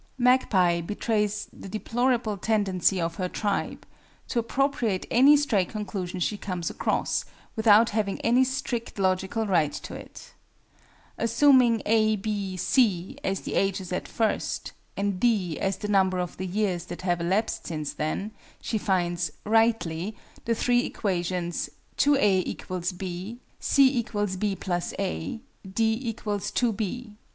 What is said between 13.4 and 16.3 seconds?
the ages at first, and D as the number